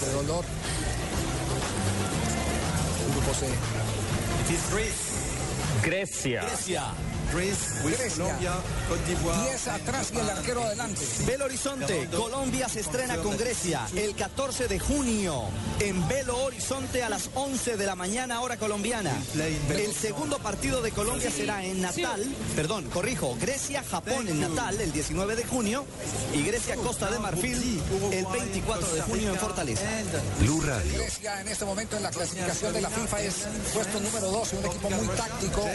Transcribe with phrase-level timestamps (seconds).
[0.00, 0.44] Qué dolor.
[3.12, 3.46] Grupo C.
[3.46, 5.82] It is Greece.
[5.82, 6.40] Grecia.
[6.40, 7.09] Grecia.
[7.32, 8.24] Greece with Grecia.
[8.24, 8.52] Colombia,
[8.88, 9.50] Côte d'Ivoire.
[9.50, 11.00] 10 atrás y el arquero adelante.
[11.26, 15.44] Belo Horizonte, Colombia se estrena con Grecia el 14 de junio
[15.78, 19.12] en Belo Horizonte a las 11 de la mañana hora colombiana.
[19.68, 22.24] El segundo partido de Colombia será en Natal,
[22.56, 25.84] perdón, corrijo, Grecia-Japón en Natal el 19 de junio
[26.34, 27.80] y Grecia-Costa de Marfil
[28.12, 29.82] el 24 de junio en Fortaleza.
[30.40, 30.98] Blue Radio.
[30.98, 33.34] Grecia en este momento en la clasificación de la FIFA es
[33.72, 35.68] puesto número 12, un equipo muy táctico.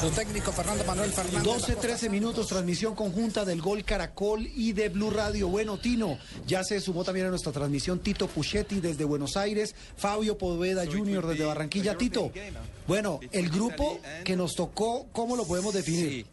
[0.00, 1.42] Su técnico Fernando Manuel Fernández.
[1.42, 5.48] 12, 13 minutos, transmisión conjunta del Gol Caracol y de Blue Radio.
[5.48, 10.36] Bueno, Tino, ya se sumó también a nuestra transmisión Tito Puchetti desde Buenos Aires, Fabio
[10.36, 11.26] Poveda Jr.
[11.26, 11.96] desde Barranquilla.
[11.96, 12.30] Tito,
[12.86, 16.26] bueno, el grupo que nos tocó, ¿cómo lo podemos definir?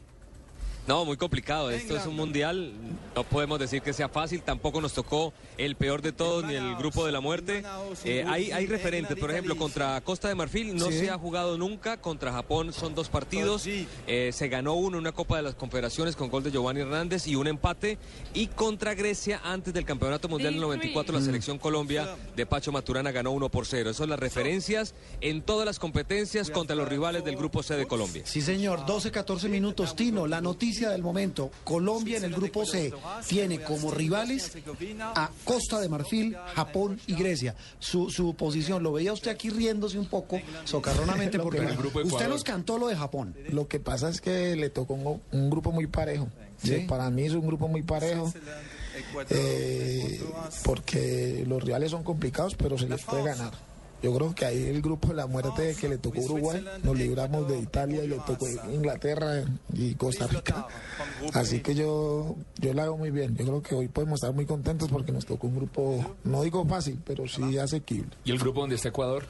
[0.89, 1.69] No, muy complicado.
[1.69, 2.71] Esto es un mundial.
[3.15, 4.41] No podemos decir que sea fácil.
[4.41, 7.61] Tampoco nos tocó el peor de todos ni el grupo de la muerte.
[8.05, 9.15] Eh, hay, hay referentes.
[9.19, 10.97] Por ejemplo, contra Costa de Marfil no Sí.
[11.01, 11.97] se ha jugado nunca.
[12.01, 13.67] Contra Japón son dos partidos.
[13.67, 17.27] Eh, se ganó uno en una Copa de las Confederaciones con gol de Giovanni Hernández
[17.27, 17.99] y un empate.
[18.33, 23.11] Y contra Grecia, antes del Campeonato Mundial del 94, la selección Colombia de Pacho Maturana
[23.11, 23.91] ganó 1 por 0.
[23.91, 27.85] Esas son las referencias en todas las competencias contra los rivales del grupo C de
[27.85, 28.23] Colombia.
[28.25, 29.95] Sí, señor, 12, 14 minutos.
[29.95, 31.51] Tino, la noticia del momento.
[31.65, 32.93] Colombia en el grupo C
[33.27, 34.53] tiene como rivales
[35.15, 37.55] a Costa de Marfil, Japón y Grecia.
[37.79, 41.61] Su, su posición, lo veía usted aquí riéndose un poco, socarronamente, porque
[42.03, 43.35] usted nos cantó lo de Japón.
[43.49, 46.29] Lo que pasa es que le tocó un, un grupo muy parejo.
[46.63, 48.31] Sí, Para mí es un grupo muy parejo.
[49.29, 50.21] eh,
[50.63, 53.51] porque los rivales son complicados, pero se les puede ganar.
[54.01, 57.47] Yo creo que ahí el grupo de la muerte que le tocó Uruguay, nos libramos
[57.47, 60.67] de Italia y le tocó Inglaterra y Costa Rica.
[61.33, 63.35] Así que yo, yo la hago muy bien.
[63.35, 66.65] Yo creo que hoy podemos estar muy contentos porque nos tocó un grupo, no digo
[66.65, 68.09] fácil, pero sí asequible.
[68.23, 69.25] ¿Y el grupo donde está Ecuador?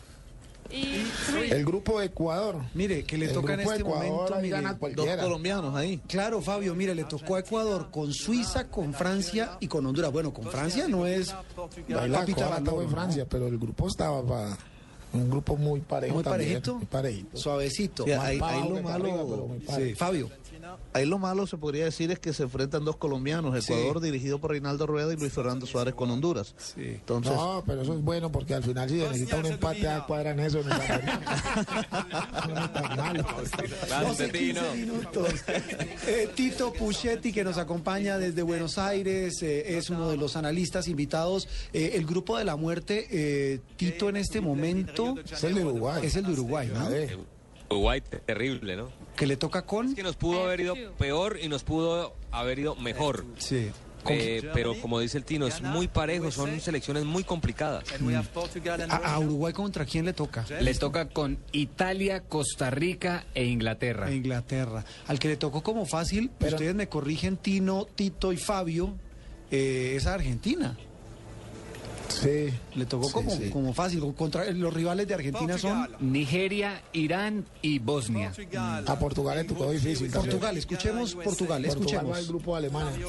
[0.71, 2.57] El grupo de Ecuador.
[2.73, 4.35] Mire, que le El toca en grupo de este Ecuador, momento.
[4.41, 5.23] mire, cualquiera.
[5.23, 5.97] colombianos ahí.
[6.07, 10.11] Claro, Fabio, mire, le tocó a Ecuador con Suiza, con Francia y con Honduras.
[10.11, 13.47] Bueno, con Francia no es Ahí la papita coja la todo en toma, Francia, pero
[13.47, 14.57] el grupo estaba para
[15.13, 16.75] un grupo muy parejo Muy también, parejito.
[16.75, 17.37] muy parejito.
[17.37, 18.03] Suavecito.
[18.05, 19.77] Sí, ahí- lo malo- arriba.
[19.77, 20.29] Sí, Fabio.
[20.93, 24.51] Ahí lo malo se podría decir es que se enfrentan dos colombianos, Ecuador dirigido por
[24.51, 26.53] Reinaldo Rueda y Luis Fernando Suárez con Honduras.
[26.77, 30.05] Entonces, No, pero eso es bueno porque al final si se necesita un empate a
[30.05, 30.59] cuadran eso.
[32.49, 33.25] No tan malo.
[33.57, 34.73] Gracias, 12, 15 Tino.
[34.75, 35.29] minutos.
[36.07, 40.87] Eh, Tito Puchetti, que nos acompaña desde Buenos Aires, eh, es uno de los analistas
[40.87, 41.47] invitados.
[41.73, 44.98] Eh, el grupo de la muerte, eh, Tito en este momento
[45.31, 46.01] Es el de Uruguay.
[46.03, 46.87] es el de Uruguay, ¿no?
[47.69, 48.89] Uruguay, terrible, ¿no?
[49.15, 49.89] Que le toca con...
[49.89, 53.25] Es que nos pudo haber ido peor y nos pudo haber ido mejor.
[53.37, 53.69] Sí.
[54.07, 57.83] Eh, pero como dice el Tino, es muy parejo, son selecciones muy complicadas.
[58.89, 60.45] A, a Uruguay contra quién le toca?
[60.61, 64.07] Le toca con Italia, Costa Rica e Inglaterra.
[64.07, 64.85] A Inglaterra.
[65.07, 68.95] Al que le tocó como fácil, ustedes me corrigen, Tino, Tito y Fabio,
[69.51, 70.77] eh, es a Argentina.
[72.21, 72.53] Sí.
[72.75, 73.49] Le tocó Sí, como, sí.
[73.49, 74.13] como fácil.
[74.15, 78.31] Contra, los rivales de Argentina son Nigeria, Irán y Bosnia.
[78.87, 80.09] A Portugal le tocó difícil.
[80.11, 80.57] Portugal.
[80.57, 82.17] Escuchemos Portugal, Portugal escuchemos.
[82.17, 83.07] al grupo de Alemania.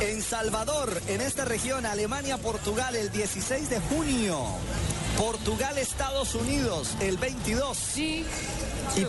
[0.00, 4.38] En Salvador, en esta región, Alemania-Portugal el 16 de junio.
[5.20, 7.78] Portugal-Estados Unidos el 22.
[7.98, 8.24] Y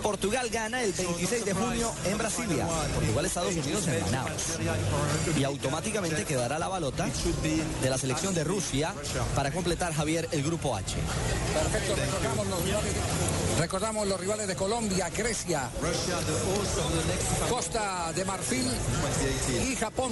[0.03, 2.67] Portugal gana el 26 de junio en Brasilia.
[2.93, 4.59] Portugal-Estados Unidos en Manaus.
[5.37, 7.07] Y automáticamente quedará la balota
[7.81, 8.93] de la selección de Rusia
[9.35, 10.97] para completar, Javier, el grupo H.
[11.53, 15.69] Perfecto, recordamos los rivales de, recordamos los rivales de Colombia, Grecia,
[17.49, 18.67] Costa de Marfil
[19.63, 20.11] y Japón.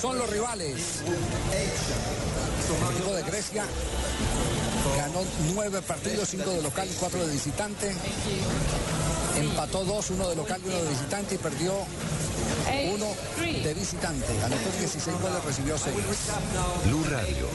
[0.00, 1.02] Son los rivales.
[2.66, 3.64] El equipo de Grecia
[4.96, 5.20] ganó
[5.54, 7.92] nueve partidos, cinco de local y cuatro de visitante.
[9.36, 11.72] Empató dos, uno de local y uno de visitante y perdió
[12.92, 13.06] uno
[13.62, 14.32] de visitante.
[14.44, 15.96] Anotó 16 goles, recibió seis.
[16.86, 17.48] Blue Radio.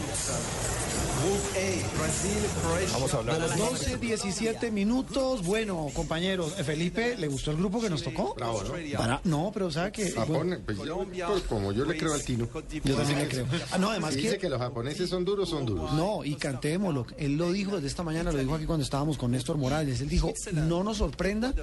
[2.93, 5.43] Vamos a hablar de 12, 17 minutos.
[5.45, 8.33] Bueno, compañeros, eh, Felipe, ¿le gustó el grupo que nos tocó?
[8.35, 8.97] Bravo, ¿no?
[8.97, 12.47] Para- no, pero ¿sabe que Japón, pues pues, como yo le creo al Tino.
[12.83, 13.45] Yo también le creo.
[13.71, 14.39] Ah, no, además Si dice que...
[14.41, 15.91] que los japoneses son duros, son duros.
[15.93, 17.05] No, y cantémoslo.
[17.17, 20.01] Él lo dijo desde esta mañana, lo dijo aquí cuando estábamos con Néstor Morales.
[20.01, 21.53] Él dijo, no nos sorprenda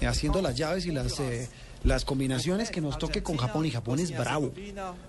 [0.00, 1.48] eh, haciendo las llaves y las, eh,
[1.86, 4.52] las combinaciones que nos toque con Japón y Japón es bravo.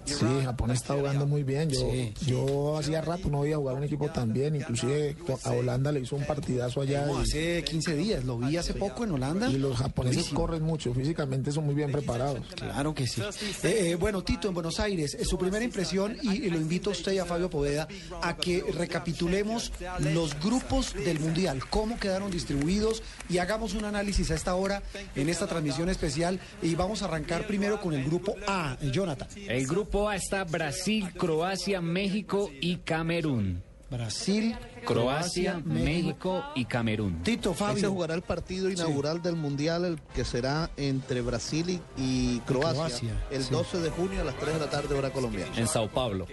[0.06, 1.70] Sí, Japón está jugando muy bien.
[1.70, 2.14] Yo, Sí.
[2.28, 4.56] yo hacía rato no veía jugar un equipo tan bien.
[4.56, 7.06] Inclusive a Holanda le hizo un partidazo allá.
[7.08, 9.50] No, hace 15 días, lo vi hace poco en Holanda.
[9.50, 12.42] Y los japoneses corren mucho, físicamente son muy bien preparados.
[12.56, 13.22] Claro que sí.
[13.64, 16.92] Eh, eh, bueno, Tito, en Buenos Aires, eh, su primera impresión, y, y lo invito
[16.92, 17.88] a usted y a Fabio Poveda
[18.22, 19.72] a que recapitulemos
[20.14, 24.84] los grupos del Mundial, cómo quedaron distribuidos y hagamos un análisis a esta hora
[25.16, 26.40] en esta transmisión especial.
[26.62, 29.28] Y vamos a arrancar primero con el grupo A, eh, Jonathan.
[29.36, 33.64] El grupo A está Brasil, Croacia, México y Camerún.
[33.90, 34.54] Brasil,
[34.86, 37.24] Croacia, México y Camerún.
[37.24, 37.92] Tito, Ahí se Fabio.
[37.92, 43.24] jugará el partido inaugural del Mundial, el que será entre Brasil y, y Croacia, Croacia,
[43.32, 43.50] el sí.
[43.52, 45.52] 12 de junio a las 3 de la tarde, hora colombiana.
[45.56, 46.28] En Sao Paulo.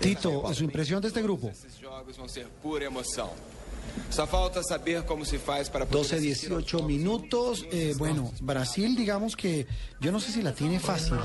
[0.00, 1.50] Tito, su impresión de este grupo.
[4.10, 6.92] Falta saber como se faz para poder 12, assistir aos 18 jogos.
[6.92, 7.66] minutos.
[7.72, 9.66] Eh, bueno, Brasil, digamos que
[10.00, 11.16] yo no sé si la tiene fácil.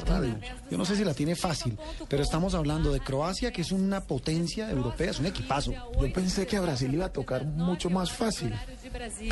[0.71, 1.77] Yo no sé si la tiene fácil,
[2.07, 5.71] pero estamos hablando de Croacia, que es una potencia europea, es un equipazo.
[5.71, 8.53] Yo pensé que a Brasil iba a tocar mucho más fácil,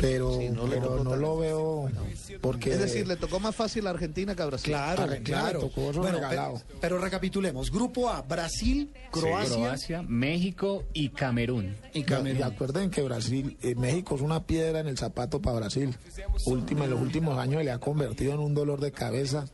[0.00, 1.90] pero, no pero lo veo
[2.40, 4.70] porque Es decir, le tocó más fácil a Argentina que a Brasil.
[4.72, 5.60] Claro, Argentina claro.
[5.60, 6.20] tocó Bueno,
[6.80, 7.70] pero recapitulemos.
[7.70, 11.76] Grupo A, Brasil, Croacia Croacia, México y Camerún.
[11.92, 12.42] y Y Camerún.
[12.42, 13.15] acuerden que Brasil,
[13.62, 15.94] eh, México es una piedra en el zapato para Brasil.
[16.46, 19.46] Última, en los últimos años le ha convertido en un dolor de cabeza.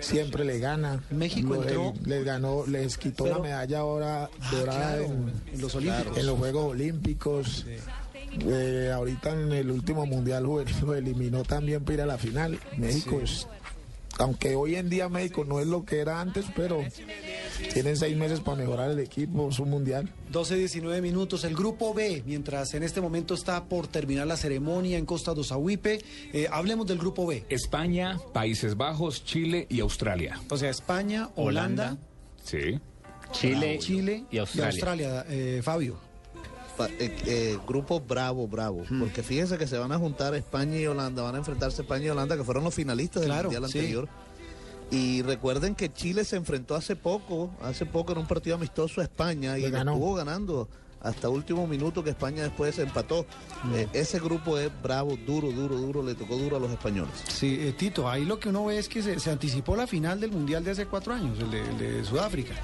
[0.00, 1.02] Siempre le gana.
[1.10, 5.60] México Lo- entró- él- les ganó, les quitó la medalla ahora dorada claro, en, en
[5.60, 6.18] los Olímpicos.
[6.18, 7.66] en los Juegos Olímpicos.
[8.40, 12.58] Eh, ahorita en el último mundial juvenil lo eliminó también para ir a la final.
[12.76, 13.46] México es,
[14.18, 16.80] aunque hoy en día México no es lo que era antes, pero
[17.72, 20.10] tienen seis meses para mejorar el equipo, es un mundial.
[20.30, 21.44] 12, 19 minutos.
[21.44, 25.44] El grupo B, mientras en este momento está por terminar la ceremonia en Costa do
[25.44, 26.00] Sauípe,
[26.32, 27.44] eh, hablemos del grupo B.
[27.48, 30.40] España, Países Bajos, Chile y Australia.
[30.50, 31.96] O sea, España, Holanda,
[32.42, 32.78] Sí.
[33.32, 34.68] Chile, Chile y Australia.
[34.70, 35.96] Australia, eh, Fabio.
[36.76, 38.82] Pa- eh, eh, grupo bravo, bravo.
[38.88, 39.00] Hmm.
[39.00, 42.08] Porque fíjense que se van a juntar España y Holanda, van a enfrentarse España y
[42.10, 43.78] Holanda, que fueron los finalistas del Claro, Mundial sí.
[43.78, 44.08] anterior.
[44.90, 49.04] Y recuerden que Chile se enfrentó hace poco, hace poco en un partido amistoso a
[49.04, 49.92] España y ganó.
[49.92, 50.68] estuvo ganando
[51.04, 53.26] hasta último minuto que España después se empató.
[53.62, 53.74] Hmm.
[53.74, 57.12] Eh, ese grupo es bravo, duro, duro, duro, le tocó duro a los españoles.
[57.28, 60.18] Sí, eh, Tito, ahí lo que uno ve es que se, se anticipó la final
[60.18, 62.54] del Mundial de hace cuatro años, el de, el de Sudáfrica.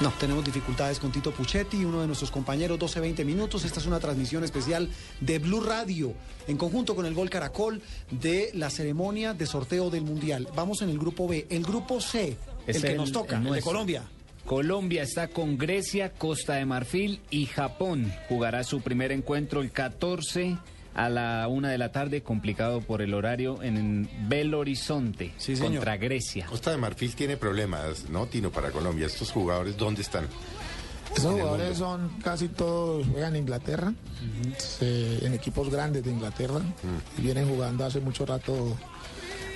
[0.00, 3.66] No, tenemos dificultades con Tito Puchetti, uno de nuestros compañeros, 12-20 minutos.
[3.66, 4.88] Esta es una transmisión especial
[5.20, 6.14] de Blue Radio,
[6.48, 10.48] en conjunto con el Gol Caracol, de la ceremonia de sorteo del Mundial.
[10.56, 11.46] Vamos en el grupo B.
[11.50, 13.60] El grupo C, el Es que el- nos toca, el el de.
[13.60, 14.04] Colombia.
[14.46, 18.10] Colombia está con Grecia, Costa de Marfil y Japón.
[18.30, 20.56] Jugará su primer encuentro el 14
[20.94, 25.96] a la una de la tarde, complicado por el horario en Belo Horizonte Sí, contra
[25.96, 26.46] Grecia.
[26.46, 29.06] Costa de Marfil tiene problemas, ¿no, Tino, para Colombia?
[29.06, 30.26] ¿Estos jugadores dónde están?
[31.16, 33.92] El jugadores son casi todos juegan en Inglaterra,
[34.58, 36.60] se- en equipos grandes de Inglaterra,
[37.18, 38.76] y vienen jugando hace mucho rato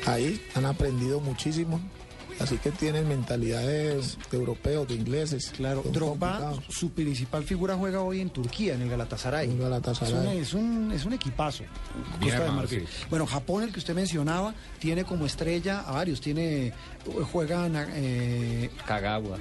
[0.07, 1.81] ahí, han aprendido muchísimo,
[2.41, 5.53] así que tienen mentalidades de europeos, de ingleses.
[5.57, 9.51] Claro, Drogba, su principal figura juega hoy en Turquía, en el Galatasaray.
[9.51, 10.39] En Galatasaray.
[10.39, 11.65] Es un, es un, es un equipazo.
[11.65, 11.73] Bien
[12.21, 12.81] Costa de armado, Marfil.
[12.81, 13.07] sí.
[13.11, 16.21] Bueno, Japón, el que usted mencionaba, tiene como estrella a varios.
[16.21, 16.73] Tiene,
[17.33, 19.39] juegan eh, Kagawa.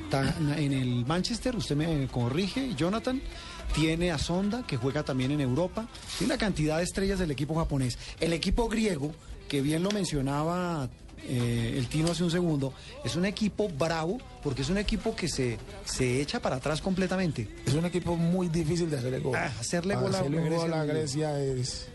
[0.58, 3.22] en el Manchester, usted me corrige, Jonathan.
[3.74, 5.88] Tiene a Sonda, que juega también en Europa.
[6.18, 7.98] Tiene una cantidad de estrellas del equipo japonés.
[8.20, 9.14] El equipo griego,
[9.48, 10.90] que bien lo mencionaba
[11.26, 12.74] eh, el Tino hace un segundo,
[13.04, 17.48] es un equipo bravo, porque es un equipo que se, se echa para atrás completamente.
[17.66, 19.36] Es un equipo muy difícil de hacerle gol.
[19.36, 21.88] Ah, hacerle gol a Hacerle Grecia gol a Grecia es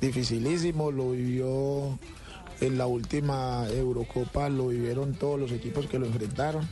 [0.00, 1.98] dificilísimo, lo vivió
[2.60, 6.68] en la última Eurocopa, lo vivieron todos los equipos que lo enfrentaron.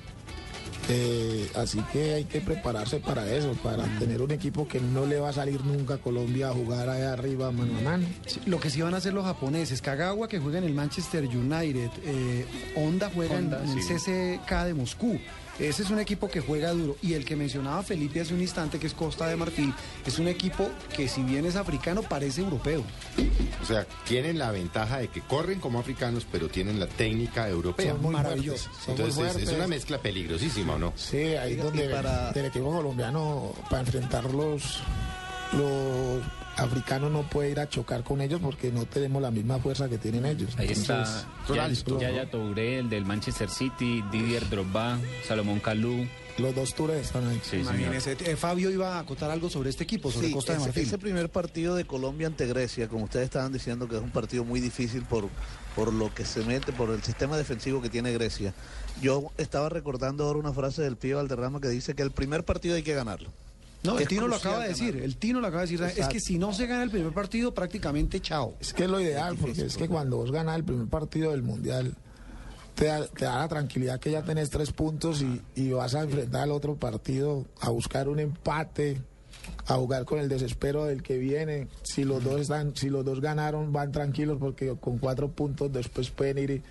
[0.91, 5.19] Eh, así que hay que prepararse para eso, para tener un equipo que no le
[5.19, 8.07] va a salir nunca a Colombia a jugar allá arriba mano a mano.
[8.27, 11.25] Sí, Lo que sí van a hacer los japoneses, Kagawa que juega en el Manchester
[11.25, 12.45] United, eh,
[12.77, 13.95] Honda juega en- Honda, en, el sí.
[13.95, 15.19] CSK de Moscú.
[15.59, 16.97] Ese es un equipo que juega duro.
[17.03, 19.73] Y el que mencionaba Felipe hace un instante, que es Costa de Marfil,
[20.05, 22.83] es un equipo que si bien es africano, parece europeo.
[23.63, 27.93] O sea, tienen la ventaja de que corren como africanos, pero tienen la técnica europea.
[27.93, 28.65] Son muy maravilloso.
[28.71, 30.93] fuertes, son muy Entonces, es- una mezcla peligrosísima, ¿o no?
[30.97, 34.25] Sí, ahí donde para- del equipo colombiano para enfrentar
[35.53, 36.23] los,
[36.57, 39.99] africanos no puede ir a chocar con ellos porque no tenemos la misma fuerza que
[39.99, 40.51] tienen ellos.
[40.57, 42.01] Ahí está Entonces, Yaya listo.
[42.01, 46.07] Yaya Touré, el del Manchester City, Didier Drogba, Salomón Kalou.
[46.37, 47.41] Los dos tours están ahí.
[47.45, 47.59] Sí.
[47.59, 50.67] Imagínese, eh, Fabio iba a acotar algo sobre este equipo, sobre Sí, Costa de ese,
[50.67, 50.83] Marfil.
[50.83, 54.45] ese primer partido de Colombia ante Grecia, como ustedes estaban diciendo, que es un partido
[54.45, 55.29] muy difícil por,
[55.77, 58.53] por lo que se mete, por el sistema defensivo que tiene Grecia.
[59.01, 62.75] Yo estaba recordando ahora una frase del Pío Valderrama que dice que el primer partido
[62.75, 63.31] hay que ganarlo.
[63.85, 66.03] No, el Tino lo acaba de decir, el Tino lo acaba de decir.
[66.03, 68.57] Es que si no se gana el primer partido, prácticamente chao.
[68.59, 71.43] Es que es lo ideal, porque es que cuando vos ganas el primer partido del
[71.43, 71.95] Mundial,
[72.75, 76.03] te da, te da la tranquilidad que ya tenés tres puntos y, y vas a
[76.03, 79.03] enfrentar al otro partido a buscar un empate,
[79.67, 81.69] a jugar con el desespero del que viene.
[81.83, 86.11] Si los dos están, si los dos ganaron, van tranquilos porque con cuatro puntos después
[86.11, 86.63] pueden ir y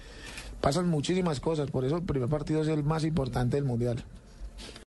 [0.61, 1.69] pasan muchísimas cosas.
[1.69, 4.03] Por eso el primer partido es el más importante del Mundial.